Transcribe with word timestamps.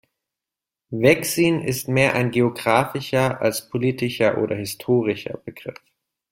Vexin 0.91 1.61
ist 1.61 1.87
mehr 1.87 2.15
ein 2.15 2.31
geografischer 2.31 3.39
als 3.39 3.69
politischer 3.69 4.39
oder 4.39 4.55
historischer 4.55 5.37
Begriff. 5.37 5.77